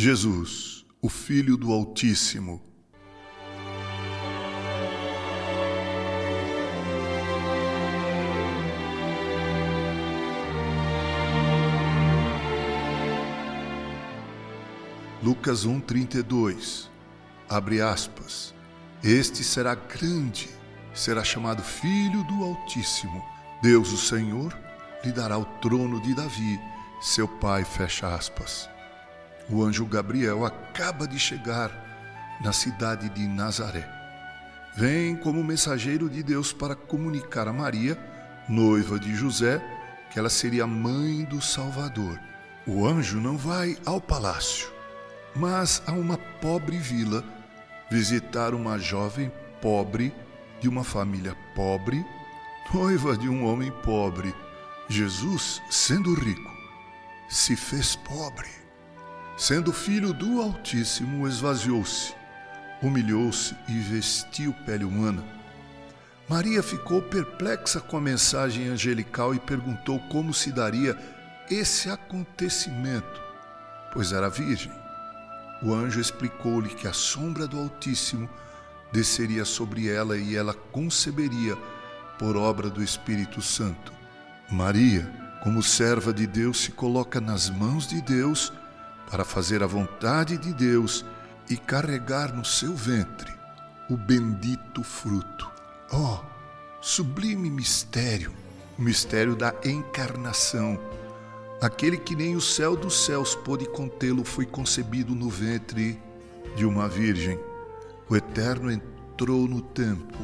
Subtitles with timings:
[0.00, 2.62] Jesus, o Filho do Altíssimo.
[15.20, 16.88] Lucas 1:32.
[17.48, 18.54] Abre aspas.
[19.02, 20.48] Este será grande,
[20.94, 23.20] será chamado Filho do Altíssimo.
[23.60, 24.56] Deus, o Senhor,
[25.04, 26.60] lhe dará o trono de Davi,
[27.00, 28.70] seu pai, fecha aspas.
[29.50, 31.70] O anjo Gabriel acaba de chegar
[32.40, 33.88] na cidade de Nazaré.
[34.76, 37.98] Vem como mensageiro de Deus para comunicar a Maria,
[38.48, 39.60] noiva de José,
[40.10, 42.20] que ela seria mãe do Salvador.
[42.66, 44.68] O anjo não vai ao palácio,
[45.34, 47.24] mas a uma pobre vila
[47.90, 50.14] visitar uma jovem pobre
[50.60, 52.04] de uma família pobre,
[52.72, 54.34] noiva de um homem pobre.
[54.88, 56.52] Jesus, sendo rico,
[57.28, 58.67] se fez pobre.
[59.38, 62.12] Sendo filho do Altíssimo, esvaziou-se,
[62.82, 65.22] humilhou-se e vestiu pele humana.
[66.28, 70.98] Maria ficou perplexa com a mensagem angelical e perguntou como se daria
[71.48, 73.22] esse acontecimento,
[73.92, 74.72] pois era virgem.
[75.62, 78.28] O anjo explicou-lhe que a sombra do Altíssimo
[78.92, 81.56] desceria sobre ela e ela conceberia
[82.18, 83.92] por obra do Espírito Santo.
[84.50, 85.08] Maria,
[85.44, 88.52] como serva de Deus, se coloca nas mãos de Deus
[89.10, 91.04] para fazer a vontade de Deus
[91.48, 93.32] e carregar no seu ventre
[93.88, 95.50] o bendito fruto.
[95.92, 96.18] Oh,
[96.80, 98.32] sublime mistério,
[98.78, 100.78] o mistério da encarnação
[101.60, 106.00] Aquele que nem o céu dos céus pôde contê-lo foi concebido no ventre
[106.54, 107.36] de uma virgem.
[108.08, 110.18] O Eterno entrou no tempo.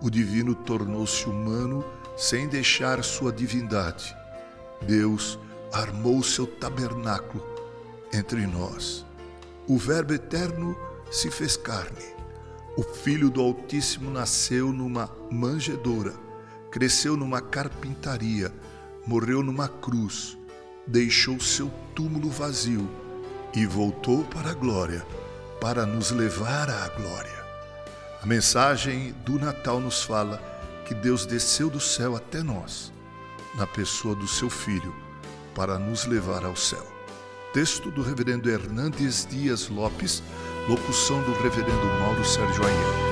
[0.00, 1.84] O Divino tornou-se humano
[2.16, 4.16] sem deixar sua divindade.
[4.80, 5.38] Deus
[5.74, 7.51] armou seu tabernáculo
[8.12, 9.06] entre nós.
[9.68, 10.76] O Verbo Eterno
[11.10, 12.12] se fez carne.
[12.76, 16.14] O Filho do Altíssimo nasceu numa manjedoura,
[16.70, 18.52] cresceu numa carpintaria,
[19.06, 20.38] morreu numa cruz
[20.86, 22.88] deixou seu túmulo vazio
[23.54, 25.06] e voltou para a glória,
[25.60, 27.42] para nos levar à glória.
[28.20, 30.40] A mensagem do Natal nos fala
[30.86, 32.92] que Deus desceu do céu até nós,
[33.54, 34.94] na pessoa do seu Filho,
[35.54, 36.91] para nos levar ao céu.
[37.52, 40.22] Texto do Reverendo Hernandes Dias Lopes,
[40.66, 43.11] locução do Reverendo Mauro Sérgio Aiello.